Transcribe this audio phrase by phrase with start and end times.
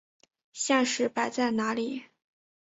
[0.51, 2.05] 现实摆在哪里！